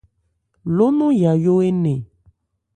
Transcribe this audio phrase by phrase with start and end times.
[0.75, 2.01] Ló nɔn yayó énɛn.